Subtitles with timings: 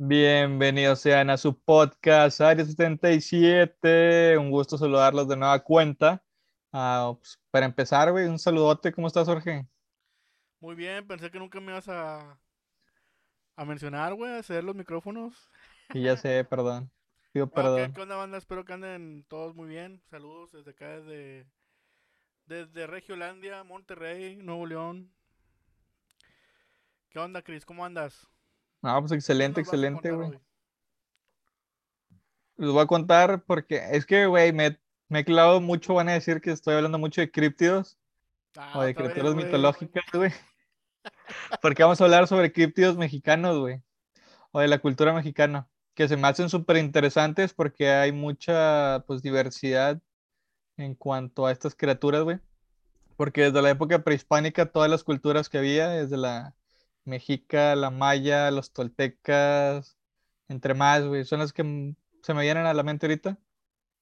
[0.00, 4.38] Bienvenidos sean a su podcast Área 77.
[4.38, 6.22] Un gusto saludarlos de nueva cuenta.
[6.72, 8.92] Ah, pues, para empezar, güey, un saludote.
[8.92, 9.66] ¿Cómo estás, Jorge?
[10.60, 12.38] Muy bien, pensé que nunca me ibas a,
[13.56, 15.50] a mencionar, güey, a ceder los micrófonos.
[15.92, 16.92] Y ya sé, perdón.
[17.32, 17.92] Pido No, ¿qué, perdón.
[17.92, 18.38] qué onda, banda?
[18.38, 20.00] Espero que anden todos muy bien.
[20.10, 21.46] Saludos desde acá, desde,
[22.46, 25.12] desde Regiolandia, Monterrey, Nuevo León.
[27.10, 27.64] ¿Qué onda, Cris?
[27.66, 28.28] ¿Cómo andas?
[28.82, 30.38] Ah, pues ¿Qué excelente, excelente, güey.
[32.56, 34.78] Les voy a contar porque es que, güey, me,
[35.08, 35.94] me he clavado mucho.
[35.94, 37.98] Van a decir que estoy hablando mucho de críptidos
[38.56, 39.46] Ah, o de criaturas güey.
[39.46, 40.32] mitológicas, güey.
[41.62, 43.82] Porque vamos a hablar sobre críptidos mexicanos, güey.
[44.50, 45.68] O de la cultura mexicana.
[45.94, 50.00] Que se me hacen súper interesantes porque hay mucha, pues, diversidad
[50.76, 52.40] en cuanto a estas criaturas, güey.
[53.16, 56.54] Porque desde la época prehispánica, todas las culturas que había, desde la
[57.08, 59.96] mexica, la maya, los toltecas,
[60.48, 63.38] entre más, güey, son las que se me vienen a la mente ahorita.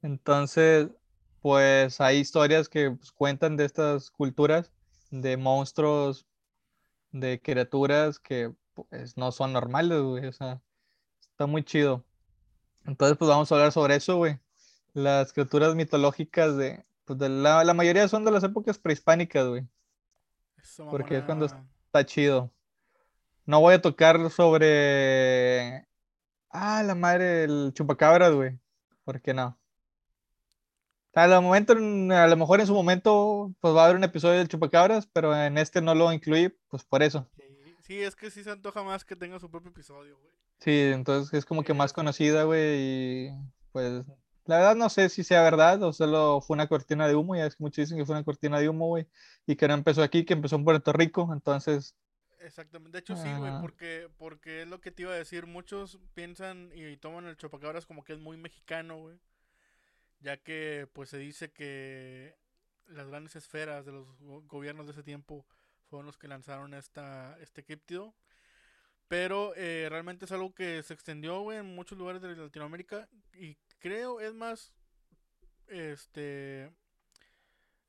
[0.02, 0.88] Entonces,
[1.40, 4.72] pues hay historias que pues, cuentan de estas culturas,
[5.10, 6.26] de monstruos,
[7.12, 10.60] de criaturas que pues no son normales, güey, o sea,
[11.20, 12.04] está muy chido.
[12.84, 14.38] Entonces, pues vamos a hablar sobre eso, güey.
[14.92, 19.66] Las criaturas mitológicas de, pues de la, la mayoría son de las épocas prehispánicas, güey,
[20.56, 22.50] Eso, porque es cuando está chido.
[23.47, 25.86] No voy a tocar sobre,
[26.50, 28.58] ah, la madre, el chupacabras, güey,
[29.05, 29.58] ¿por qué no?
[31.14, 34.38] A lo momento, a lo mejor en su momento, pues va a haber un episodio
[34.38, 37.27] del chupacabras, pero en este no lo incluí, pues por eso.
[37.36, 37.42] Sí,
[37.80, 40.33] sí, es que sí se antoja más que tenga su propio episodio, güey.
[40.60, 43.31] Sí, entonces es como que más Es- conocida, güey, y
[43.72, 44.05] pues
[44.44, 47.47] la verdad no sé si sea verdad o solo fue una cortina de humo, ya
[47.47, 49.06] es que muchos dicen que fue una cortina de humo, güey,
[49.47, 51.94] y que no empezó aquí, que empezó en Puerto Rico, entonces,
[52.47, 52.92] Exactamente.
[52.92, 55.47] De hecho, sí, güey, porque, porque es lo que te iba a decir.
[55.47, 59.19] Muchos piensan y toman el chupacabras como que es muy mexicano, güey.
[60.20, 62.37] Ya que, pues, se dice que
[62.87, 65.44] las grandes esferas de los go- gobiernos de ese tiempo
[65.91, 68.15] fueron los que lanzaron esta, este críptido.
[69.09, 73.09] Pero eh, realmente es algo que se extendió, güey, en muchos lugares de Latinoamérica.
[73.34, 74.72] Y creo, es más,
[75.66, 76.70] este...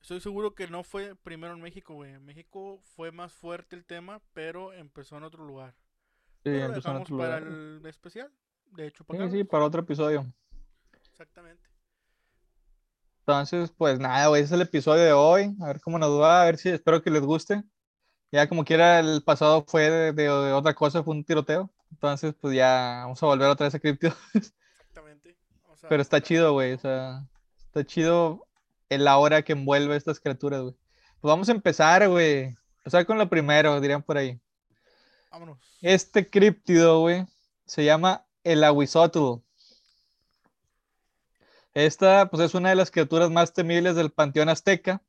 [0.07, 2.13] Estoy seguro que no fue primero en México, güey.
[2.13, 5.75] En México fue más fuerte el tema, pero empezó en otro lugar.
[6.35, 7.53] sí, Pero empezó en dejamos otro para lugar.
[7.53, 8.31] el especial
[8.71, 9.31] de Sí, Chupacabras.
[9.33, 10.25] sí, para otro episodio.
[10.93, 11.67] Exactamente.
[13.19, 16.43] Entonces, pues nada, güey, ese es el episodio de hoy, a ver cómo nos va,
[16.43, 17.61] a ver si espero que les guste.
[18.31, 21.69] Ya como quiera, el pasado fue de, de otra cosa, fue un tiroteo.
[21.91, 24.07] Entonces, pues ya vamos a volver otra vez a cripto.
[24.33, 25.37] Exactamente.
[25.89, 26.71] Pero está chido, güey.
[26.71, 28.46] O sea, está chido
[28.89, 30.75] el aura que envuelve a estas criaturas, güey.
[31.19, 32.55] Pues vamos a empezar, güey.
[32.79, 34.39] Empezar con lo primero, dirían por ahí.
[35.31, 35.57] Vámonos.
[35.81, 37.25] Este críptido, güey,
[37.65, 39.41] se llama el Aguizotl.
[41.73, 45.01] Esta, pues, es una de las criaturas más temibles del panteón azteca.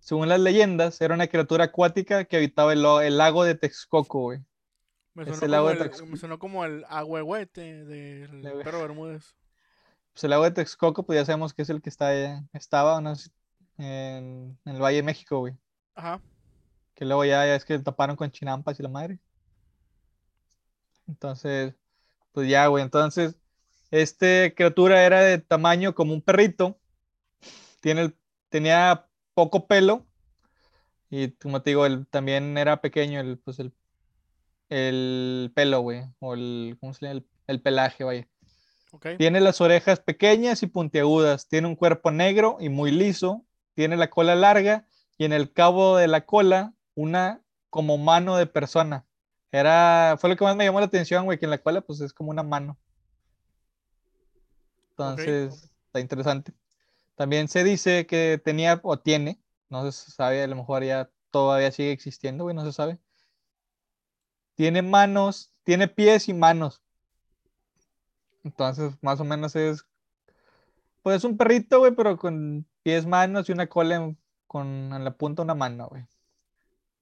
[0.00, 2.82] Según las leyendas, era una criatura acuática que habitaba el,
[3.16, 4.40] lago de Texcoco, güey.
[5.14, 9.36] Me sonó, como de el, me sonó como el agüehuete del Le- perro Bermúdez.
[10.12, 13.00] Pues el lago de Texcoco, pues ya sabemos que es el que está, allá- estaba
[13.00, 13.14] no
[13.78, 15.54] en, en el Valle de México, güey.
[15.94, 16.20] Ajá.
[16.94, 19.18] Que luego ya, ya es que taparon con chinampas y la madre.
[21.08, 21.74] Entonces,
[22.32, 22.82] pues ya, güey.
[22.84, 23.36] Entonces,
[23.90, 26.78] este criatura era de tamaño como un perrito.
[27.80, 28.16] Tiene el-
[28.48, 30.06] tenía poco pelo.
[31.10, 33.72] Y como te digo, él también era pequeño el, pues el,
[34.68, 36.04] el pelo, güey.
[36.20, 37.18] O el, ¿cómo se llama?
[37.18, 38.28] El, el pelaje, vaya.
[39.18, 41.48] Tiene las orejas pequeñas y puntiagudas.
[41.48, 43.44] Tiene un cuerpo negro y muy liso.
[43.74, 44.86] Tiene la cola larga
[45.16, 49.06] y en el cabo de la cola una como mano de persona.
[49.50, 52.00] Era, fue lo que más me llamó la atención, güey, que en la cola pues
[52.00, 52.78] es como una mano.
[54.90, 56.52] Entonces, está interesante.
[57.14, 61.70] También se dice que tenía o tiene, no se sabe, a lo mejor ya todavía
[61.70, 62.98] sigue existiendo, güey, no se sabe.
[64.54, 66.82] Tiene manos, tiene pies y manos.
[68.44, 69.86] Entonces, más o menos es,
[71.02, 75.04] pues es un perrito, güey, pero con pies, manos y una cola en- con en
[75.04, 76.04] la punta una mano, güey.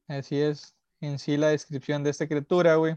[0.08, 2.96] Así es en sí la descripción de esta criatura, güey.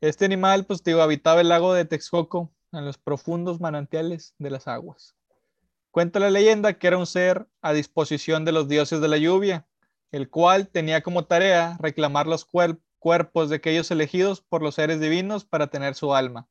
[0.00, 4.68] Este animal, pues, digo, habitaba el lago de Texcoco, en los profundos manantiales de las
[4.68, 5.14] aguas.
[5.90, 9.66] Cuenta la leyenda que era un ser a disposición de los dioses de la lluvia,
[10.10, 14.98] el cual tenía como tarea reclamar los cuer- cuerpos de aquellos elegidos por los seres
[14.98, 16.48] divinos para tener su alma.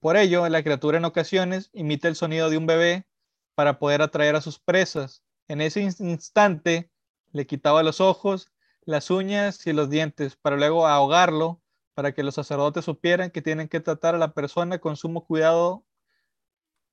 [0.00, 3.06] Por ello, la criatura en ocasiones imita el sonido de un bebé
[3.54, 5.24] para poder atraer a sus presas.
[5.48, 6.90] En ese in- instante,
[7.32, 8.52] le quitaba los ojos,
[8.82, 11.62] las uñas y los dientes para luego ahogarlo
[11.94, 15.86] para que los sacerdotes supieran que tienen que tratar a la persona con sumo cuidado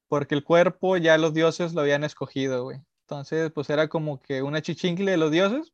[0.07, 2.71] porque el cuerpo ya los dioses lo habían escogido.
[2.71, 5.73] Entonces, pues era como que una chichincle de los dioses.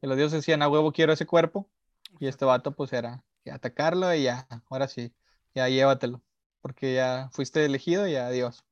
[0.00, 1.68] Y los dioses decían, a huevo quiero ese cuerpo.
[2.20, 5.12] Y este vato, pues era atacarlo y ya, ahora sí,
[5.54, 6.22] ya llévatelo.
[6.60, 8.64] Porque ya fuiste elegido y adiós.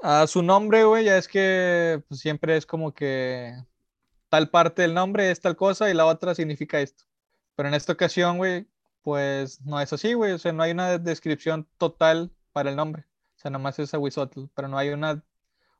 [0.00, 3.54] A su nombre, güey, ya es que pues, siempre es como que
[4.28, 7.04] tal parte del nombre es tal cosa y la otra significa esto.
[7.54, 8.68] Pero en esta ocasión, güey,
[9.02, 10.32] pues no es así, güey.
[10.32, 13.06] O sea, no hay una descripción total para el nombre.
[13.36, 15.22] O sea, nomás es Aguizotl, pero no hay una,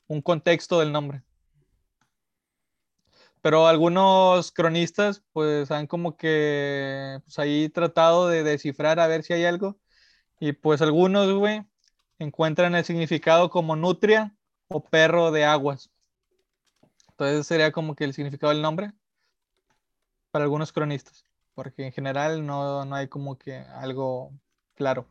[0.06, 1.22] un contexto del nombre.
[3.42, 9.32] Pero algunos cronistas, pues, han como que, pues, ahí tratado de descifrar a ver si
[9.32, 9.78] hay algo.
[10.40, 11.66] Y pues algunos, güey,
[12.18, 14.36] encuentran el significado como nutria
[14.68, 15.90] o perro de aguas.
[17.10, 18.92] Entonces sería como que el significado del nombre
[20.30, 21.24] para algunos cronistas,
[21.54, 24.32] porque en general no, no hay como que algo
[24.74, 25.08] claro.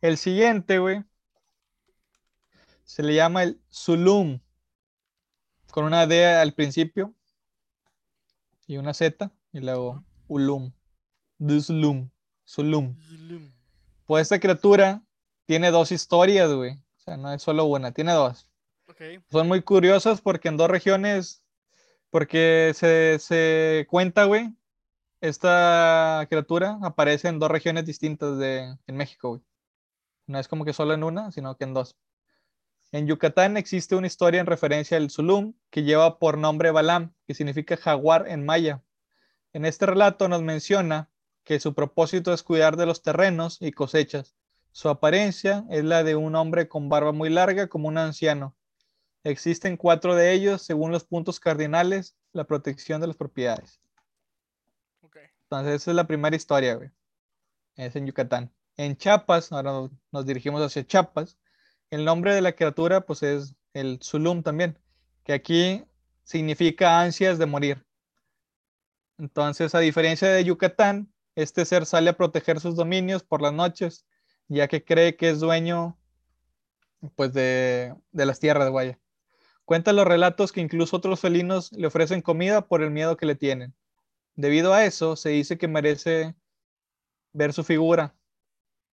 [0.00, 1.04] El siguiente, güey,
[2.84, 4.40] se le llama el Zulum,
[5.72, 7.14] con una D al principio
[8.70, 10.72] y una Z, y luego Ulum,
[11.60, 12.08] Zulum,
[12.46, 12.94] Zulum.
[14.06, 15.02] Pues esta criatura
[15.44, 16.74] tiene dos historias, güey.
[16.74, 18.46] O sea, no es solo una, tiene dos.
[19.28, 21.42] Son muy curiosas porque en dos regiones,
[22.10, 24.54] porque se, se cuenta, güey,
[25.20, 29.42] esta criatura aparece en dos regiones distintas de, en México, güey.
[30.28, 31.96] No es como que solo en una, sino que en dos.
[32.92, 37.34] En Yucatán existe una historia en referencia al Zulum que lleva por nombre Balam, que
[37.34, 38.82] significa jaguar en maya.
[39.52, 41.08] En este relato nos menciona
[41.44, 44.34] que su propósito es cuidar de los terrenos y cosechas.
[44.72, 48.56] Su apariencia es la de un hombre con barba muy larga como un anciano.
[49.22, 53.80] Existen cuatro de ellos según los puntos cardinales, la protección de las propiedades.
[55.42, 56.90] Entonces esa es la primera historia, güey.
[57.76, 58.52] Es en Yucatán.
[58.76, 61.38] En Chiapas, ahora nos dirigimos hacia Chiapas,
[61.90, 64.78] el nombre de la criatura pues es el Zulum también,
[65.24, 65.84] que aquí
[66.24, 67.84] significa ansias de morir.
[69.18, 74.06] Entonces, a diferencia de Yucatán, este ser sale a proteger sus dominios por las noches,
[74.48, 75.98] ya que cree que es dueño
[77.16, 78.98] pues de, de las tierras de Guaya.
[79.64, 83.34] Cuenta los relatos que incluso otros felinos le ofrecen comida por el miedo que le
[83.34, 83.74] tienen.
[84.34, 86.34] Debido a eso, se dice que merece
[87.32, 88.14] ver su figura,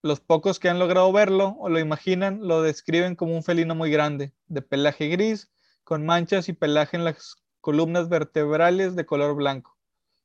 [0.01, 3.91] los pocos que han logrado verlo o lo imaginan lo describen como un felino muy
[3.91, 5.51] grande, de pelaje gris,
[5.83, 9.71] con manchas y pelaje en las columnas vertebrales de color blanco.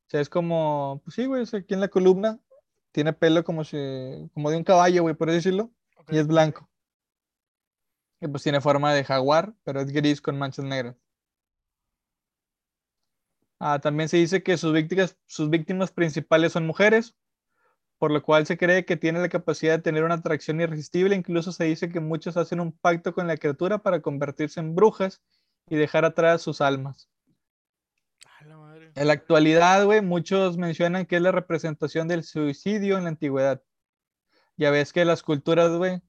[0.06, 2.38] O sea, es como, pues sí, güey, aquí en la columna
[2.92, 3.76] tiene pelo como, si,
[4.34, 5.70] como de un caballo, güey, por decirlo,
[6.08, 6.68] y es blanco.
[8.20, 10.96] Y pues tiene forma de jaguar, pero es gris con manchas negras.
[13.58, 17.14] Ah, también se dice que sus víctimas, sus víctimas principales son mujeres,
[18.02, 21.14] por lo cual se cree que tiene la capacidad de tener una atracción irresistible.
[21.14, 25.22] Incluso se dice que muchos hacen un pacto con la criatura para convertirse en brujas
[25.68, 27.08] y dejar atrás sus almas.
[28.96, 33.62] En la actualidad, güey, muchos mencionan que es la representación del suicidio en la antigüedad.
[34.56, 36.02] Ya ves que las culturas, güey,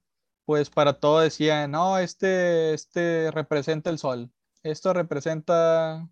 [0.46, 4.32] pues para todo decían, no, este, este representa el sol,
[4.64, 6.08] esto representa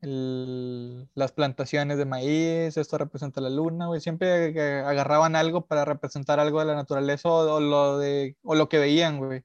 [0.00, 4.00] las plantaciones de maíz, esto representa la luna, güey.
[4.00, 8.78] Siempre agarraban algo para representar algo de la naturaleza o, lo, de, o lo que
[8.78, 9.44] veían, güey.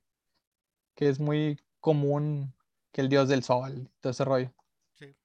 [0.96, 2.54] Que es muy común
[2.92, 4.54] que el dios del sol, todo ese rollo.
[4.96, 5.16] Sí.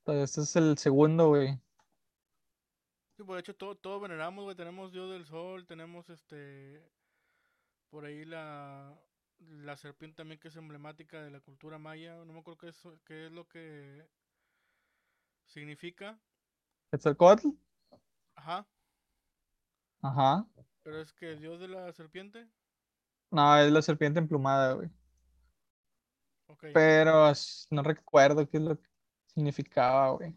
[0.00, 1.58] Entonces, este es el segundo, güey.
[3.16, 4.56] Sí, pues de hecho, todo, todo veneramos, güey.
[4.56, 6.88] Tenemos dios del sol, tenemos este.
[7.90, 8.94] Por ahí la
[9.38, 12.24] la serpiente también que es emblemática de la cultura maya.
[12.24, 14.08] No me acuerdo qué es, qué es lo que
[15.46, 16.18] significa.
[16.90, 17.48] ¿Quetzalcóatl?
[18.34, 18.66] Ajá.
[20.02, 20.46] Ajá.
[20.82, 22.48] ¿Pero es que dios de la serpiente?
[23.30, 24.90] No, es la serpiente emplumada, güey.
[26.72, 27.32] Pero
[27.70, 28.88] no recuerdo qué es lo que
[29.26, 30.34] significaba, güey.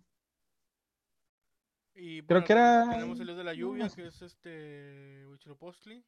[1.94, 2.90] Y Creo que era.
[2.90, 5.26] Tenemos el dios de la lluvia, que es este.
[5.28, 6.04] Huichilopochtli.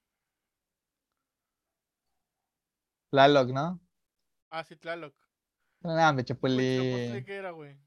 [3.11, 3.79] Tlaloc, ¿no?
[4.49, 5.13] Ah, sí, Tlaloc.
[5.83, 6.55] Ah, me chapulí.
[6.79, 7.77] ¿Huitzilopochtli qué era, güey?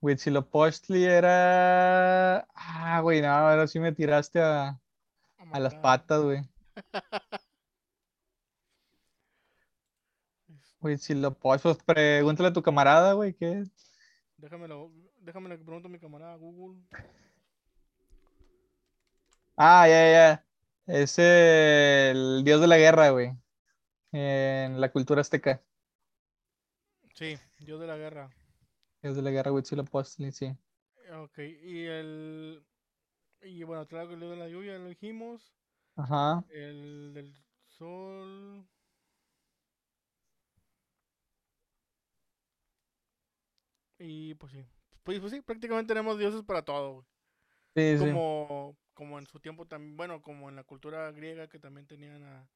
[0.00, 2.48] Huitzilopochtli era.
[2.54, 4.80] Ah, güey, no, ahora sí me tiraste a,
[5.52, 6.40] a las patas, güey.
[10.80, 13.70] Huitzilopochtli, pues pregúntale a tu camarada, güey, ¿qué es?
[14.38, 14.90] Déjamelo,
[15.20, 16.80] déjame que pregunto a mi camarada Google.
[19.56, 20.46] Ah, ya, ya.
[20.86, 23.43] Es el dios de la guerra, güey
[24.14, 25.60] en la cultura azteca.
[27.14, 28.30] Sí, Dios de la guerra.
[29.02, 30.56] Dios de la guerra, Huitzilopochtli, sí.
[31.12, 32.64] Ok, y el.
[33.42, 35.52] Y bueno, traigo el de la lluvia, lo dijimos.
[35.96, 36.44] Ajá.
[36.50, 37.34] El del
[37.66, 38.66] sol.
[43.98, 44.64] Y pues sí.
[45.02, 47.04] Pues, pues sí, prácticamente tenemos dioses para todo.
[47.74, 47.98] Sí, sí.
[47.98, 52.22] Como, como en su tiempo también, bueno, como en la cultura griega que también tenían
[52.22, 52.48] a,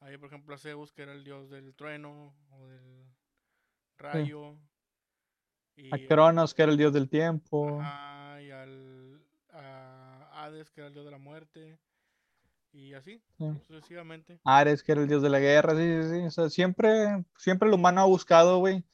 [0.00, 3.04] ahí por ejemplo a Zeus que era el dios del trueno o del
[3.98, 4.56] rayo.
[5.76, 7.80] Y, A Cronos, que era el dios del tiempo.
[7.80, 11.78] ajá, y al a Hades que era el dios de la muerte.
[12.72, 13.44] Y así, Sí.
[13.66, 14.38] sucesivamente.
[14.44, 16.26] Ares, que era el dios de la guerra, sí, sí, sí.
[16.26, 18.84] O sea, siempre, siempre el humano ha buscado, güey,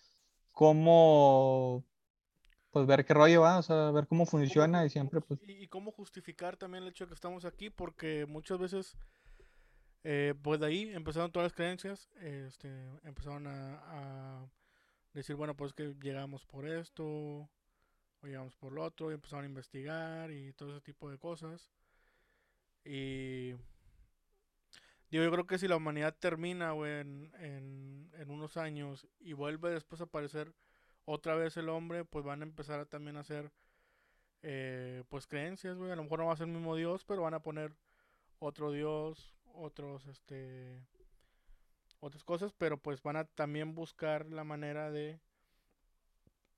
[0.53, 1.85] cómo,
[2.71, 5.53] pues, ver qué rollo va, o sea, ver cómo ¿Cómo funciona y siempre, pues, y,
[5.65, 8.97] y cómo justificar también el hecho de que estamos aquí, porque muchas veces,
[10.09, 12.69] eh, pues de ahí empezaron todas las creencias, este,
[13.03, 14.49] empezaron a,
[15.13, 17.51] decir, bueno, pues que llegamos por esto, o
[18.23, 21.73] llegamos por lo otro, y empezaron a investigar y todo ese tipo de cosas.
[22.85, 23.51] Y
[25.11, 27.33] yo creo que si la humanidad termina, en,
[28.15, 30.55] en unos años y vuelve después a aparecer
[31.05, 33.51] otra vez el hombre, pues van a empezar a también a hacer
[34.43, 35.91] eh, pues creencias, güey.
[35.91, 37.75] A lo mejor no va a ser el mismo Dios, pero van a poner
[38.39, 40.87] otro Dios, otros, este,
[42.01, 45.21] otras cosas, pero pues van a también buscar la manera de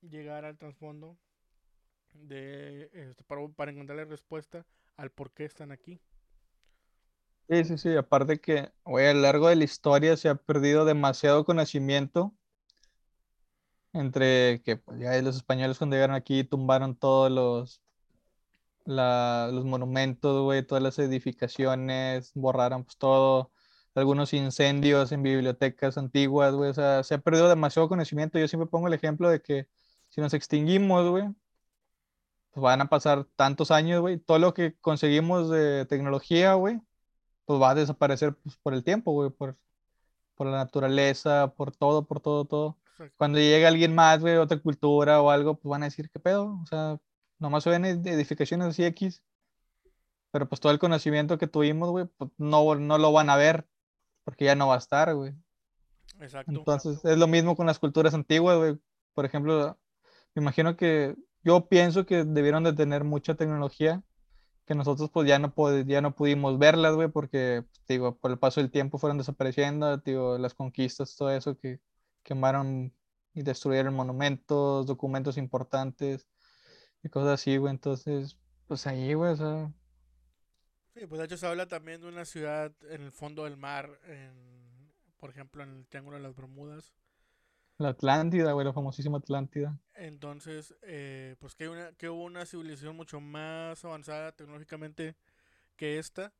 [0.01, 1.17] llegar al trasfondo
[2.13, 4.65] de, este, para, para encontrarle respuesta
[4.97, 6.01] al por qué están aquí.
[7.49, 10.85] sí, sí, sí, aparte que, güey, a lo largo de la historia se ha perdido
[10.85, 12.35] demasiado conocimiento
[13.93, 17.81] entre que, pues, ya los españoles cuando llegaron aquí tumbaron todos los,
[18.85, 23.51] la- los monumentos, güey, todas las edificaciones, borraron pues todo,
[23.95, 28.39] algunos incendios en bibliotecas antiguas, güey, o sea, se ha perdido demasiado conocimiento.
[28.39, 29.67] Yo siempre pongo el ejemplo de que
[30.09, 31.25] si nos extinguimos, güey,
[32.51, 36.79] pues van a pasar tantos años, güey, todo lo que conseguimos de tecnología, güey,
[37.45, 39.57] pues va a desaparecer pues, por el tiempo, güey, por,
[40.35, 42.79] por la naturaleza, por todo, por todo, todo.
[42.93, 43.15] Exacto.
[43.17, 46.59] Cuando llegue alguien más, güey, otra cultura o algo, pues van a decir, ¿qué pedo?
[46.61, 46.99] O sea,
[47.39, 49.23] nomás se ven ed- edificaciones así X,
[50.31, 53.67] pero pues todo el conocimiento que tuvimos, güey, pues no, no lo van a ver,
[54.23, 55.33] porque ya no va a estar, güey.
[56.19, 56.51] Exacto.
[56.51, 58.77] Entonces, es lo mismo con las culturas antiguas, güey.
[59.13, 59.77] Por ejemplo,
[60.35, 64.03] me imagino que yo pienso que debieron de tener mucha tecnología
[64.65, 65.51] que nosotros pues ya no,
[65.87, 69.97] ya no pudimos verlas, güey, porque, pues, digo, por el paso del tiempo fueron desapareciendo,
[69.97, 71.79] digo, las conquistas, todo eso que
[72.21, 72.93] quemaron
[73.33, 76.27] y destruyeron monumentos, documentos importantes
[77.03, 77.71] y cosas así, güey.
[77.73, 78.37] Entonces,
[78.67, 79.73] pues ahí, güey, o sea,
[80.93, 83.99] Sí, pues de hecho se habla también de una ciudad en el fondo del mar,
[84.05, 86.93] en, por ejemplo, en el Triángulo de las Bermudas.
[87.79, 89.79] la Atlántida, güey, la famosísima Atlántida.
[89.95, 95.15] Entonces, eh, pues que, una, que hubo una civilización mucho más avanzada tecnológicamente
[95.77, 96.33] que esta.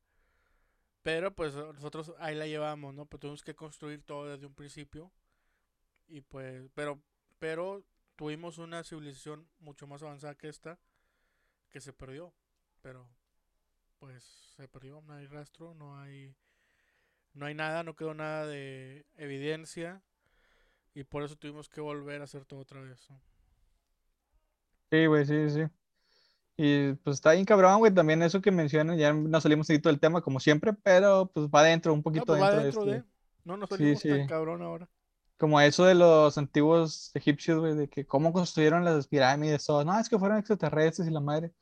[1.02, 3.06] Pero pues nosotros ahí la llevamos, ¿no?
[3.06, 5.10] Pues tuvimos que construir todo desde un principio.
[6.08, 7.00] Y pues, pero,
[7.38, 7.84] pero
[8.20, 10.78] tuvimos una civilización mucho más avanzada que esta,
[11.70, 12.34] que se perdió.
[12.82, 13.08] Pero,
[13.98, 14.24] pues
[14.56, 16.36] se perdió, no hay rastro, no hay,
[17.34, 20.02] no hay nada, no quedó nada de evidencia.
[20.94, 23.10] Y por eso tuvimos que volver a hacer todo otra vez.
[23.10, 23.20] ¿no?
[24.90, 25.60] Sí, güey, sí, sí.
[26.56, 30.00] Y pues está bien cabrón, güey, también eso que mencionas, ya no salimos poquito del
[30.00, 32.84] tema como siempre, pero pues va dentro, un No, poquito pues va dentro de dentro
[32.84, 33.02] este.
[33.02, 33.04] de.
[33.44, 34.24] No nos Sí, salimos tan sí.
[34.24, 34.88] cabrón ahora.
[35.40, 39.84] Como eso de los antiguos egipcios, güey, de que cómo construyeron las pirámides, todo.
[39.84, 41.52] No, es que fueron extraterrestres y la madre.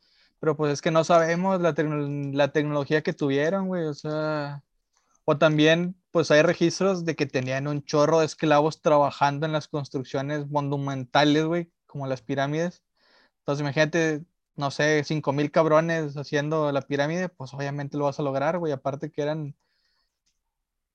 [0.40, 4.64] Pero pues es que no sabemos la, tecno- la tecnología que tuvieron, güey, o sea.
[5.24, 9.68] O también, pues hay registros de que tenían un chorro de esclavos trabajando en las
[9.68, 12.82] construcciones monumentales, güey, como las pirámides.
[13.40, 14.24] Entonces, imagínate,
[14.56, 18.72] no sé, cinco mil cabrones haciendo la pirámide, pues obviamente lo vas a lograr, güey.
[18.72, 19.56] Aparte que eran,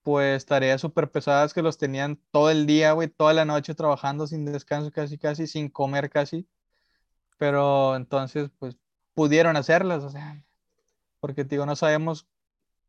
[0.04, 4.28] pues, tareas súper pesadas que los tenían todo el día, güey, toda la noche trabajando
[4.28, 6.48] sin descanso, casi, casi, sin comer, casi.
[7.38, 8.78] Pero entonces, pues,
[9.14, 10.44] pudieron hacerlas, o sea,
[11.20, 12.28] porque, digo, no sabemos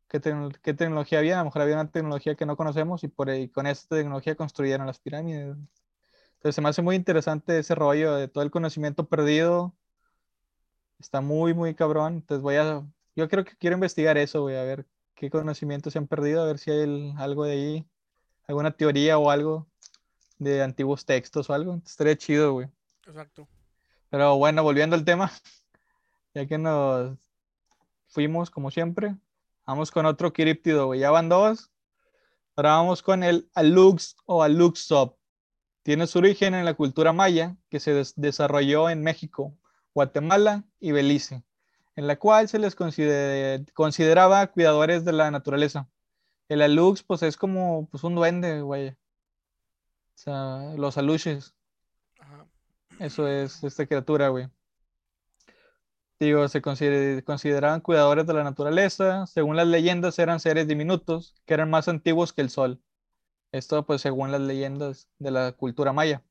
[0.09, 3.09] qué, tecno- qué tecnología había, a lo mejor había una tecnología que no conocemos y
[3.09, 5.57] por ahí, con esa tecnología construyeron las pirámides.
[6.35, 9.75] Entonces, se me hace muy interesante ese rollo de todo el conocimiento perdido
[10.99, 12.15] Está muy, muy cabrón.
[12.15, 15.99] Entonces voy a, yo creo que quiero investigar eso, güey, a ver qué conocimientos se
[15.99, 17.85] han perdido, a ver si hay el- algo de ahí,
[18.47, 19.67] alguna teoría o algo
[20.37, 21.81] de antiguos textos o algo.
[21.85, 22.67] Estaría chido, güey.
[23.07, 23.47] Exacto.
[24.09, 25.31] Pero bueno, volviendo al tema,
[26.33, 27.17] ya que nos
[28.07, 29.15] fuimos como siempre,
[29.65, 30.99] vamos con otro críptido, güey.
[30.99, 31.71] Ya van dos.
[32.55, 35.17] Ahora vamos con el Alux o Aluxop.
[35.83, 39.53] Tiene su origen en la cultura maya que se des- desarrolló en México
[39.93, 41.43] Guatemala y Belice,
[41.95, 45.87] en la cual se les consideraba cuidadores de la naturaleza.
[46.49, 48.89] El alux, pues es como pues, un duende, güey.
[48.89, 48.95] O
[50.15, 51.55] sea, los aluches.
[52.99, 54.49] Eso es esta criatura, güey.
[56.19, 59.25] Digo, se consideraban cuidadores de la naturaleza.
[59.27, 62.81] Según las leyendas, eran seres diminutos que eran más antiguos que el sol.
[63.51, 66.23] Esto, pues, según las leyendas de la cultura maya.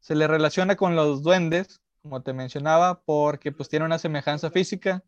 [0.00, 5.02] Se le relaciona con los duendes, como te mencionaba, porque pues tiene una semejanza física,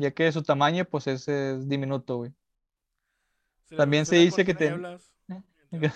[0.00, 2.32] ya que su tamaño, pues, es, diminuto, güey.
[3.76, 4.74] También se dice que te...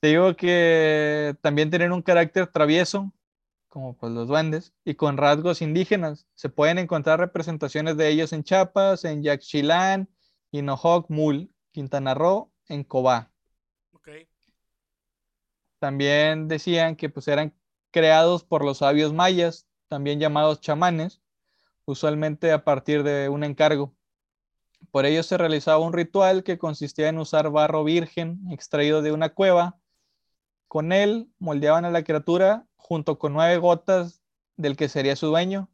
[0.00, 3.12] Te digo que también tienen un carácter travieso,
[3.68, 6.28] como pues los duendes, y con rasgos indígenas.
[6.36, 10.08] Se pueden encontrar representaciones de ellos en Chiapas, en Yaxchilán,
[10.52, 13.32] Hinojoc, Mul, Quintana Roo, en Cobá.
[15.78, 17.54] También decían que pues eran
[17.90, 21.20] creados por los sabios mayas, también llamados chamanes,
[21.84, 23.94] usualmente a partir de un encargo.
[24.90, 29.30] Por ello se realizaba un ritual que consistía en usar barro virgen extraído de una
[29.30, 29.78] cueva
[30.68, 34.22] con él moldeaban a la criatura junto con nueve gotas
[34.56, 35.70] del que sería su dueño.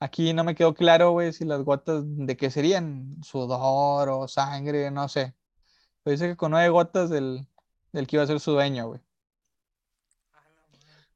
[0.00, 4.90] Aquí no me quedó claro, güey, si las gotas de qué serían, sudor o sangre,
[4.90, 5.34] no sé.
[6.02, 7.46] Pero dice que con nueve gotas del,
[7.92, 9.00] del que iba a ser su dueño, güey.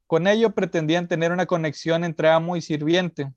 [0.07, 3.33] Con ello pretendían tener una conexión entre amo y sirviente.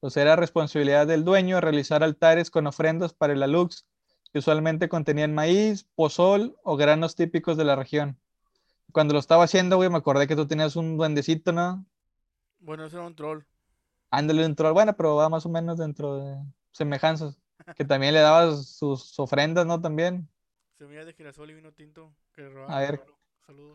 [0.00, 3.86] Pues era responsabilidad del dueño realizar altares con ofrendas para el alux,
[4.32, 8.18] que usualmente contenían maíz, pozol o granos típicos de la región
[8.92, 11.84] cuando lo estaba haciendo, güey, me acordé que tú tenías un duendecito, ¿no?
[12.60, 13.42] Bueno, ese era un troll.
[14.10, 16.36] Ándale, un troll, bueno, pero va más o menos dentro de
[16.70, 17.38] semejanzas.
[17.74, 19.80] que también le dabas sus ofrendas, ¿no?
[19.80, 20.28] También.
[20.78, 22.14] Semillas de girasol y vino tinto.
[22.34, 23.04] Que a ver,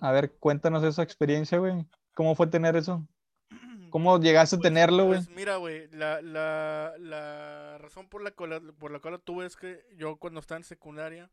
[0.01, 1.85] a ver, cuéntanos esa experiencia, güey.
[2.13, 3.07] ¿Cómo fue tener eso?
[3.89, 5.19] ¿Cómo llegaste a pues, tenerlo, güey?
[5.19, 9.45] Pues mira, güey, la, la, la razón por la, cual, por la cual lo tuve
[9.45, 11.29] es que yo cuando estaba en secundaria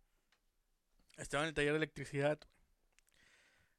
[1.17, 2.39] estaba en el taller de electricidad.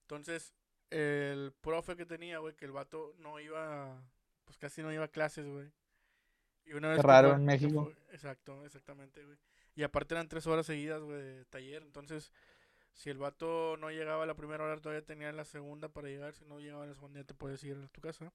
[0.02, 0.54] Entonces,
[0.90, 4.04] el profe que tenía, güey, que el vato no iba,
[4.46, 5.72] pues casi no iba a clases, güey.
[6.66, 7.92] Y una vez raro en México.
[8.12, 9.38] exacto, exactamente, güey.
[9.76, 11.84] Y aparte eran tres horas seguidas, güey, de taller.
[11.84, 12.32] Entonces,
[12.96, 16.34] si el vato no llegaba a la primera hora, todavía tenía la segunda para llegar.
[16.34, 18.34] Si no llegaba a la segunda, ya te puedes ir a tu casa.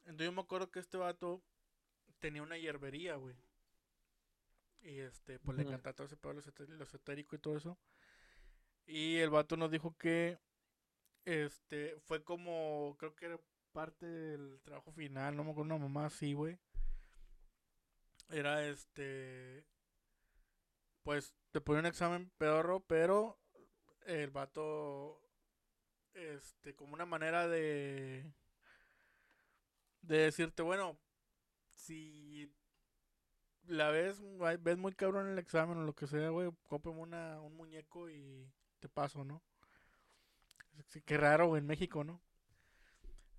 [0.00, 1.40] Entonces, yo me acuerdo que este vato
[2.18, 3.36] tenía una hierbería, güey.
[4.80, 6.34] Y este, pues le encantaba todo ese pedo,
[6.74, 7.78] los etérico y todo eso.
[8.86, 10.38] Y el vato nos dijo que
[11.24, 13.40] este fue como, creo que era
[13.72, 16.58] parte del trabajo final, no me acuerdo una mamá así, güey.
[18.30, 19.64] Era este,
[21.08, 23.38] pues te ponía un examen pedorro, pero
[24.04, 25.18] el vato,
[26.12, 28.30] este, como una manera de,
[30.02, 30.98] de decirte, bueno,
[31.72, 32.52] si
[33.68, 34.20] la ves,
[34.60, 38.46] ves muy cabrón el examen o lo que sea, güey, cópeme una, un muñeco y
[38.78, 39.42] te paso, ¿no?
[41.06, 42.20] qué raro, en México, ¿no?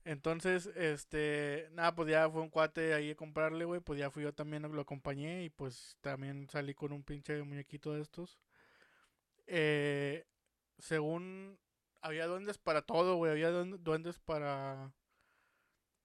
[0.09, 4.23] Entonces, este, nada, pues ya fue un cuate ahí a comprarle, güey, pues ya fui
[4.23, 8.39] yo también, lo acompañé y pues también salí con un pinche muñequito de estos.
[9.45, 10.25] Eh,
[10.79, 11.59] según,
[12.01, 14.91] había duendes para todo, güey, había duendes para,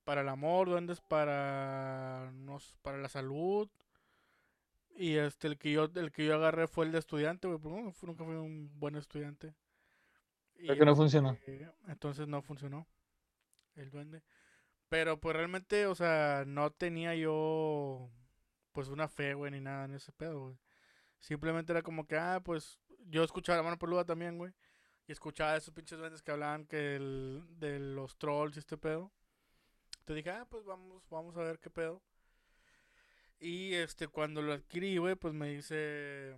[0.05, 3.71] para el amor, duendes para, nos, para la salud,
[4.97, 8.07] y este, el que yo, el que yo agarré fue el de estudiante, güey, porque
[8.07, 9.55] nunca fui un buen estudiante.
[10.59, 11.33] Y que no funcionó.
[11.33, 12.87] Este, entonces no funcionó
[13.77, 14.23] el duende.
[14.89, 18.11] Pero pues realmente, o sea, no tenía yo
[18.73, 20.59] pues una fe, güey, ni nada en ese pedo, güey.
[21.21, 24.53] Simplemente era como que, ah, pues yo escuchaba la mano peluda también, güey.
[25.07, 29.13] Y escuchaba esos pinches duendes que hablaban que el, de los trolls y este pedo.
[30.01, 32.03] Entonces dije, ah, pues vamos, vamos a ver qué pedo.
[33.39, 36.37] Y este, cuando lo adquirí, güey, pues me dice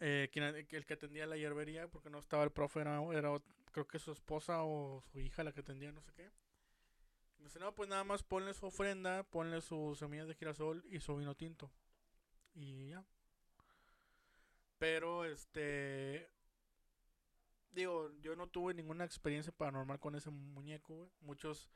[0.00, 3.00] eh, quien, el que atendía la hierbería, porque no estaba el profe, era,
[3.76, 6.30] creo que su esposa o su hija la que atendía, no sé qué.
[7.36, 10.98] Me dice, no, pues nada más ponle su ofrenda, ponle sus semillas de girasol y
[10.98, 11.70] su vino tinto.
[12.54, 13.04] Y ya.
[14.78, 16.30] Pero, este...
[17.70, 21.10] Digo, yo no tuve ninguna experiencia paranormal con ese muñeco.
[21.20, 21.68] Muchos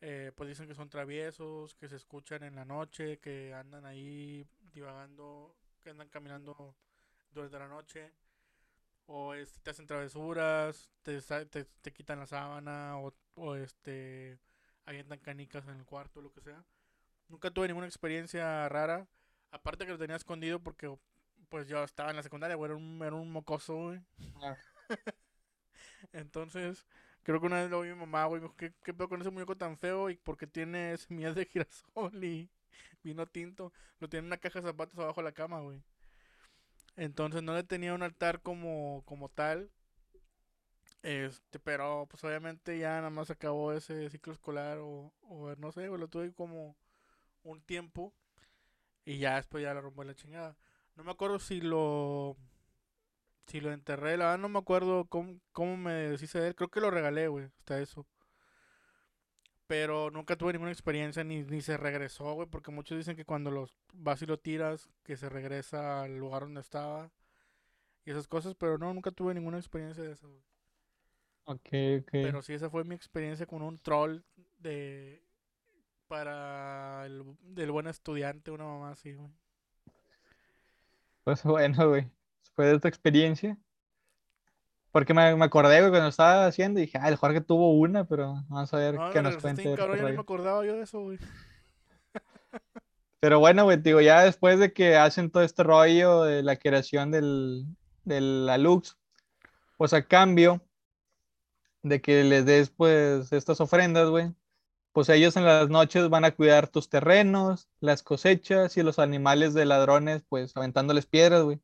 [0.00, 4.46] eh, pues dicen que son traviesos, que se escuchan en la noche, que andan ahí
[4.72, 6.74] divagando, que andan caminando
[7.30, 8.14] durante la noche,
[9.06, 14.38] o este, te hacen travesuras, te, te, quitan la sábana, o, o este,
[14.84, 16.64] avientan canicas en el cuarto, lo que sea.
[17.28, 19.08] Nunca tuve ninguna experiencia rara,
[19.50, 20.94] aparte que lo tenía escondido porque
[21.48, 23.94] pues yo estaba en la secundaria, era un, era un mocoso,
[24.42, 24.56] ah.
[26.12, 26.86] Entonces,
[27.26, 28.40] Creo que una vez lo vi mi mamá, güey.
[28.40, 30.10] Me dijo, ¿qué, qué pedo con ese muñeco tan feo?
[30.10, 32.48] ¿Y por qué tiene semillas de girasol y
[33.02, 33.72] vino tinto?
[33.98, 35.82] Lo tiene en una caja de zapatos abajo de la cama, güey.
[36.96, 39.70] Entonces no le tenía un altar como, como tal.
[41.02, 45.86] Este, pero pues obviamente ya nada más acabó ese ciclo escolar o, o no sé,
[45.86, 46.76] lo tuve como
[47.44, 48.12] un tiempo
[49.04, 50.56] y ya después ya la rompió la chingada.
[50.96, 52.36] No me acuerdo si lo
[53.46, 56.54] si lo enterré, la verdad no me acuerdo cómo, cómo me deshice de él.
[56.56, 58.06] Creo que lo regalé, güey, hasta eso.
[59.66, 63.50] Pero nunca tuve ninguna experiencia ni, ni se regresó, güey, porque muchos dicen que cuando
[63.50, 67.10] los vas y lo tiras, que se regresa al lugar donde estaba
[68.04, 70.42] y esas cosas, pero no, nunca tuve ninguna experiencia de eso, güey.
[71.48, 72.10] Ok, ok.
[72.12, 74.20] Pero sí, esa fue mi experiencia con un troll
[74.58, 75.22] de
[76.06, 79.30] para el del buen estudiante, una mamá así, güey.
[81.24, 82.08] Pues bueno, güey.
[82.40, 83.58] Después de esta experiencia.
[84.96, 88.42] Porque me, me acordé, güey, cuando estaba haciendo, dije, ah, el Jorge tuvo una, pero
[88.48, 90.74] vamos a ver No, qué me nos bien de cabrón, ya ni me acordaba yo
[90.74, 91.18] de eso, güey.
[93.20, 96.56] Pero bueno, güey, te digo, ya después de que hacen todo este rollo de la
[96.56, 97.66] creación del,
[98.04, 98.96] de la Lux,
[99.76, 100.62] pues a cambio
[101.82, 104.32] de que les des, pues, estas ofrendas, güey,
[104.92, 109.52] pues ellos en las noches van a cuidar tus terrenos, las cosechas y los animales
[109.52, 111.60] de ladrones, pues, aventándoles piedras, güey,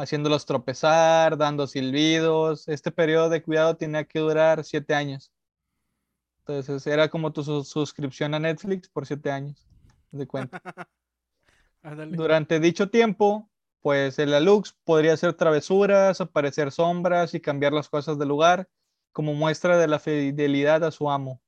[0.00, 2.66] haciéndolos tropezar, dando silbidos.
[2.68, 5.32] Este periodo de cuidado tenía que durar siete años.
[6.40, 9.66] Entonces, era como tu su- suscripción a Netflix por siete años,
[10.10, 10.60] de cuenta.
[12.10, 13.48] Durante dicho tiempo,
[13.80, 18.68] pues el Alux podría hacer travesuras, aparecer sombras y cambiar las cosas del lugar
[19.12, 21.40] como muestra de la fidelidad a su amo.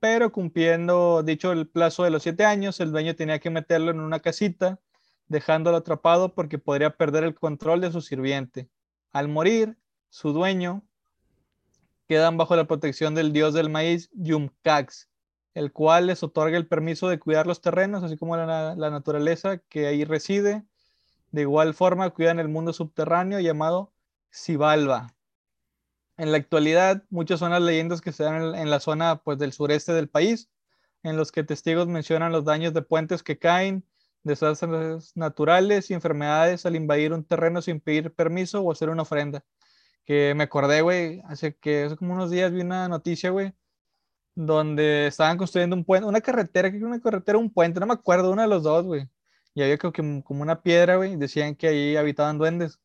[0.00, 4.00] Pero cumpliendo dicho el plazo de los siete años, el dueño tenía que meterlo en
[4.00, 4.80] una casita,
[5.28, 8.68] dejándolo atrapado porque podría perder el control de su sirviente.
[9.12, 9.76] Al morir,
[10.08, 10.82] su dueño
[12.08, 15.08] quedan bajo la protección del dios del maíz, Yumcax,
[15.54, 19.86] el cual les otorga el permiso de cuidar los terrenos, así como la, naturaleza que
[19.86, 20.64] ahí reside.
[21.30, 23.92] De igual forma, cuidan el mundo subterráneo llamado
[24.30, 25.14] Xibalba.
[26.16, 29.38] En la actualidad, muchas son las leyendas que se dan en, en la zona pues,
[29.38, 30.48] del sureste del país,
[31.02, 33.84] en los que testigos mencionan los daños de puentes que caen,
[34.28, 39.44] desastres naturales y enfermedades al invadir un terreno sin pedir permiso o hacer una ofrenda.
[40.04, 43.52] Que me acordé, güey, hace que hace como unos días vi una noticia, güey,
[44.34, 48.30] donde estaban construyendo un puente, una carretera, que una carretera, un puente, no me acuerdo,
[48.30, 49.08] uno de los dos, güey.
[49.54, 52.78] Y había como, que- como una piedra, güey, decían que ahí habitaban duendes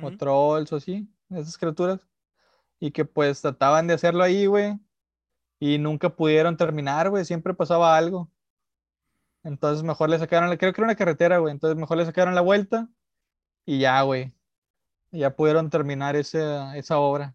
[0.00, 0.16] o Ujú.
[0.16, 2.00] trolls o así, esas criaturas.
[2.80, 4.78] Y que pues trataban de hacerlo ahí, güey.
[5.58, 7.24] Y nunca pudieron terminar, güey.
[7.24, 8.30] Siempre pasaba algo.
[9.44, 11.52] Entonces mejor le sacaron, la- creo que era una carretera, güey.
[11.52, 12.88] Entonces mejor le sacaron la vuelta
[13.66, 14.32] y ya, güey.
[15.12, 17.34] Ya pudieron terminar esa, esa obra.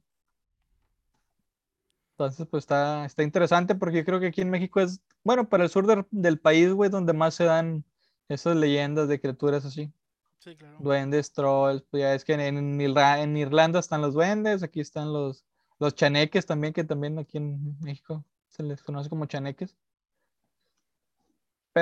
[2.13, 5.63] Entonces, pues está, está interesante porque yo creo que aquí en México es, bueno, para
[5.63, 7.86] el sur del, del país, güey, donde más se dan
[8.28, 9.93] esas leyendas de criaturas así.
[10.39, 10.78] Sí, claro.
[10.80, 15.13] Duendes, trolls, pues ya es que en, en en Irlanda están los duendes, aquí están
[15.13, 15.45] los,
[15.80, 19.78] los chaneques también, que también aquí en México se les conoce como chaneques.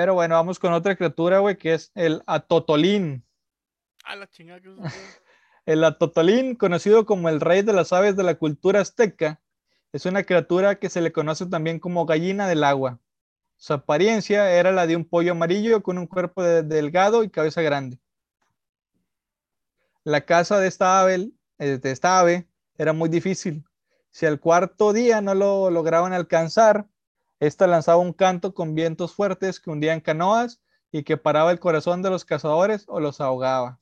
[0.00, 3.24] Pero bueno, vamos con otra criatura, güey, que es el atotolín.
[4.04, 4.68] Ah, la chingada que.
[5.66, 9.40] El atotolín, conocido como el rey de las aves de la cultura azteca,
[9.92, 13.00] es una criatura que se le conoce también como gallina del agua.
[13.56, 17.60] Su apariencia era la de un pollo amarillo con un cuerpo de- delgado y cabeza
[17.60, 17.98] grande.
[20.04, 22.46] La caza de esta ave, eh, de esta ave
[22.78, 23.64] era muy difícil.
[24.10, 26.86] Si al cuarto día no lo lograban alcanzar,
[27.40, 32.02] esta lanzaba un canto con vientos fuertes que hundían canoas y que paraba el corazón
[32.02, 33.80] de los cazadores o los ahogaba.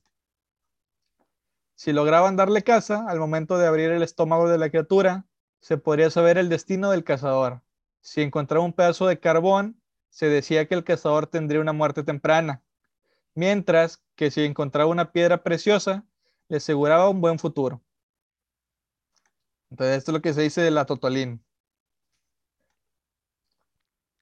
[1.75, 5.25] Si lograban darle caza, al momento de abrir el estómago de la criatura,
[5.59, 7.61] se podría saber el destino del cazador.
[8.01, 12.63] Si encontraba un pedazo de carbón, se decía que el cazador tendría una muerte temprana,
[13.35, 16.05] mientras que si encontraba una piedra preciosa,
[16.47, 17.81] le aseguraba un buen futuro.
[19.69, 21.43] Entonces, esto es lo que se dice de la Totolín.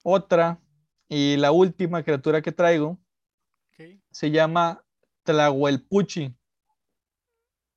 [0.07, 0.61] Otra
[1.09, 2.99] y la última criatura que traigo
[4.11, 4.85] se llama
[5.23, 6.31] Tlahuelpuchi.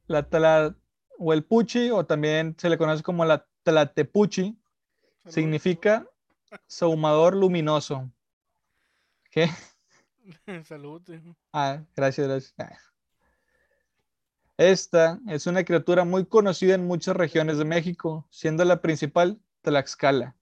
[0.09, 4.61] La Tlahuelpuchi, o también se le conoce como la Tlatepuchi,
[5.27, 6.07] significa
[6.67, 8.13] saumador luminoso.
[9.31, 9.49] ¿Qué?
[10.65, 11.01] Salud.
[11.55, 12.55] Ah, gracias, gracias.
[12.59, 12.79] Ah.
[14.59, 20.38] Esta es una criatura muy conocida en muchas regiones de México, siendo la principal Tlaxcala.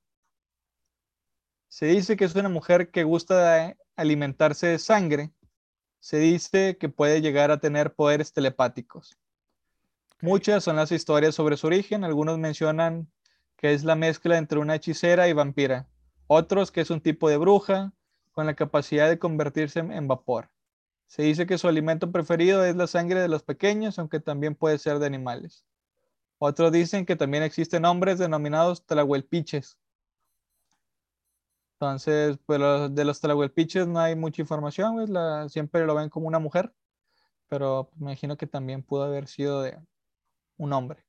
[1.77, 5.31] Se dice que es una mujer que gusta de alimentarse de sangre.
[6.01, 9.19] Se dice que puede llegar a tener poderes telepáticos.
[10.23, 12.03] Muchas son las historias sobre su origen.
[12.03, 13.13] Algunos mencionan
[13.59, 15.87] que es la mezcla entre una hechicera y vampira.
[16.29, 17.93] Otros, que es un tipo de bruja
[18.33, 20.49] con la capacidad de convertirse en vapor.
[21.07, 24.79] Se dice que su alimento preferido es la sangre de los pequeños, aunque también puede
[24.79, 25.67] ser de animales.
[26.39, 29.77] Otros dicen que también existen hombres denominados tlahuelpiches.
[31.79, 32.61] Entonces, pues
[32.95, 35.07] de los tlahuelpiches no hay mucha información,
[35.51, 36.73] siempre lo ven como una mujer,
[37.49, 39.79] pero me imagino que también pudo haber sido de
[40.57, 41.05] un hombre.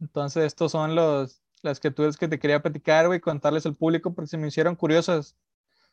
[0.00, 4.28] Entonces, estos son los, las criaturas que te quería platicar, y contarles al público porque
[4.28, 5.36] se me hicieron curiosas.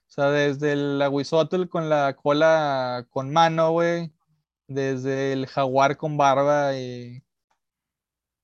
[0.08, 4.12] O sea, desde el aguizotl con la cola con mano, güey.
[4.68, 7.24] Desde el jaguar con barba y,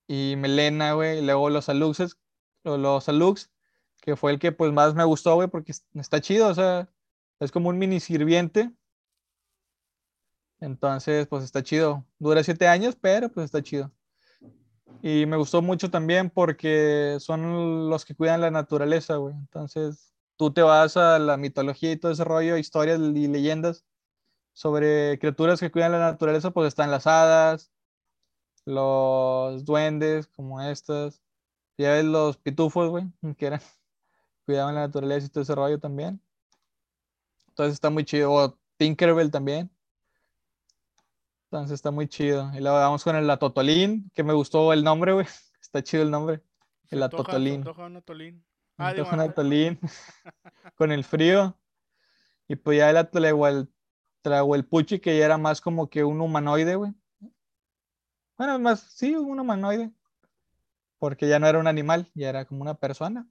[0.08, 1.20] y melena, güey.
[1.20, 2.18] Y luego los aluxes,
[2.64, 3.52] los alux,
[4.02, 6.90] que fue el que pues más me gustó, güey, porque está chido, o sea,
[7.40, 8.72] es como un mini sirviente.
[10.60, 12.06] Entonces, pues está chido.
[12.20, 13.92] Dura siete años, pero pues está chido.
[15.02, 19.36] Y me gustó mucho también porque son los que cuidan la naturaleza, güey.
[19.36, 23.86] Entonces, tú te vas a la mitología y todo ese rollo, historias y leyendas
[24.54, 27.72] sobre criaturas que cuidan la naturaleza, pues están las hadas,
[28.66, 31.22] los duendes como estas,
[31.78, 33.06] ya ves los pitufos, güey,
[33.38, 33.62] que eran,
[34.52, 36.22] cuidaban la naturaleza y todo ese rollo también.
[37.48, 38.34] Entonces está muy chido.
[38.34, 39.72] O Tinkerbell también.
[41.46, 42.52] Entonces está muy chido.
[42.54, 45.26] Y luego vamos con el Atotolín, que me gustó el nombre, güey.
[45.62, 46.42] Está chido el nombre.
[46.90, 47.64] El Atotolín.
[48.78, 49.20] Ah, un
[50.76, 51.58] con el frío.
[52.50, 52.90] Y pues ya
[54.56, 56.94] el puchi que ya era más como que un humanoide, güey.
[58.38, 59.92] Bueno, más, sí, un humanoide.
[61.00, 63.30] Porque ya no era un animal, ya era como una persona.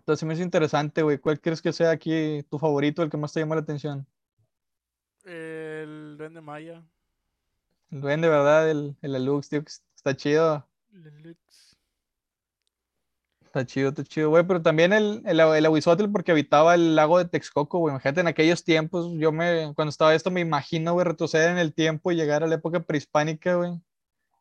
[0.00, 1.18] Entonces me es interesante, güey.
[1.18, 4.06] ¿Cuál crees que sea aquí tu favorito, el que más te llama la atención?
[5.24, 6.82] El duende maya.
[7.90, 8.70] El duende, ¿verdad?
[8.70, 9.62] El, el Alux, tío,
[9.94, 10.66] está chido.
[10.92, 11.36] El
[13.44, 17.24] Está chido, está chido, güey, pero también el, el, el porque habitaba el lago de
[17.24, 17.92] Texcoco, güey.
[17.92, 21.74] Imagínate, en aquellos tiempos, yo me, cuando estaba esto, me imagino, güey, retroceder en el
[21.74, 23.72] tiempo y llegar a la época prehispánica, güey.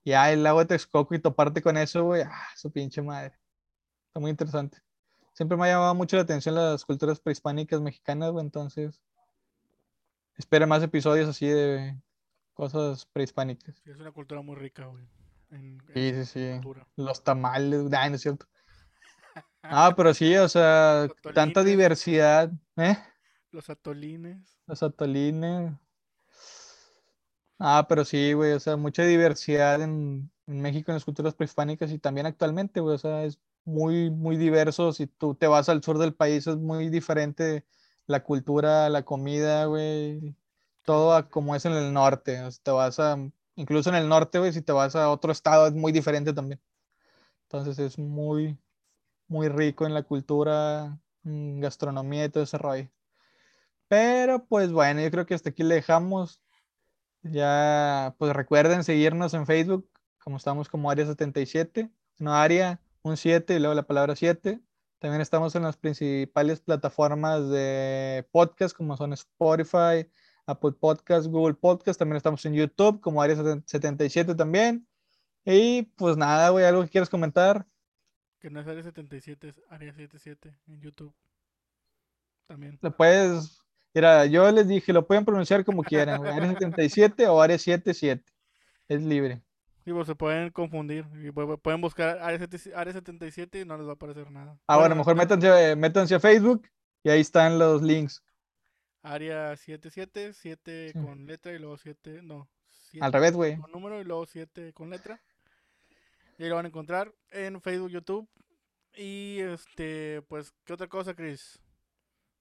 [0.03, 2.21] Y ah, el lago de Texcoco y toparte con eso, güey.
[2.21, 3.33] Ah, su pinche madre.
[4.09, 4.77] Está muy interesante.
[5.39, 8.99] Siempre me ha llamado mucho la atención las culturas prehispánicas mexicanas, güey, entonces.
[10.35, 11.97] Espera más episodios así de
[12.53, 13.73] cosas prehispánicas.
[13.77, 15.07] Sí, es una cultura muy rica, güey.
[15.93, 16.61] sí, sí, sí.
[16.97, 18.47] Los tamales, ay, no es cierto.
[19.63, 22.51] Ah, pero sí, o sea, tanta diversidad.
[22.75, 22.97] ¿eh?
[23.51, 24.59] Los atolines.
[24.67, 25.71] Los atolines.
[27.59, 31.97] Ah, pero sí, güey, o sea, mucha diversidad en, México en las culturas prehispánicas y
[31.97, 34.91] también actualmente, güey, o sea, es muy, muy diverso.
[34.93, 37.65] Si tú te vas al sur del país, es muy diferente
[38.07, 40.35] la cultura, la comida, güey,
[40.83, 42.37] todo como es en el norte.
[42.37, 43.17] Sea, te vas a,
[43.55, 46.59] incluso en el norte, güey, si te vas a otro estado, es muy diferente también.
[47.43, 48.57] Entonces es muy,
[49.27, 52.89] muy rico en la cultura, gastronomía y todo ese rollo.
[53.87, 56.41] Pero pues bueno, yo creo que hasta aquí le dejamos.
[57.23, 59.89] Ya, pues recuerden seguirnos en Facebook,
[60.23, 64.61] como estamos como Área 77, no Área, un 7 y luego la palabra 7.
[64.99, 70.09] También estamos en las principales plataformas de podcast, como son Spotify,
[70.45, 71.97] Apple Podcast, Google Podcast.
[71.97, 74.87] También estamos en YouTube, como Área 77 también.
[75.45, 77.65] Y pues nada, güey, ¿algo que quieras comentar?
[78.39, 81.13] Que no es Área 77, es Área 77 en YouTube.
[82.47, 82.77] También.
[82.81, 83.61] Lo puedes.
[83.93, 88.23] Mira, yo les dije, lo pueden pronunciar como quieran, Área 77 o Área 77.
[88.89, 89.41] Es libre.
[89.85, 91.05] Sí, pues se pueden confundir.
[91.61, 92.37] Pueden buscar Área
[92.93, 94.59] 77 y no les va a aparecer nada.
[94.67, 96.69] Ah, bueno, mejor métanse, métanse a Facebook
[97.03, 98.23] y ahí están los links.
[99.01, 102.49] Área 77, 7 con letra y luego 7, no.
[102.99, 103.57] Al revés, güey.
[103.57, 105.21] Con número y luego 7 con letra.
[106.37, 108.29] Y lo van a encontrar en Facebook, YouTube.
[108.95, 111.61] Y este, pues, ¿qué otra cosa, Chris?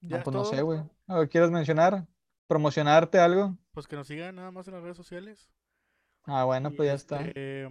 [0.01, 0.81] No, pues no sé, güey.
[1.29, 2.05] ¿Quieres mencionar?
[2.47, 3.57] ¿Promocionarte algo?
[3.71, 5.49] Pues que nos sigan nada más en las redes sociales.
[6.25, 7.21] Ah, bueno, pues ya está.
[7.21, 7.69] Este,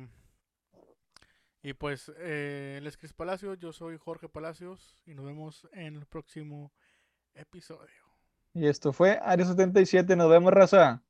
[1.62, 5.96] y pues, eh, él es Chris Palacios, yo soy Jorge Palacios y nos vemos en
[5.96, 6.72] el próximo
[7.34, 7.88] episodio.
[8.54, 11.02] Y esto fue Área 77, nos vemos, raza.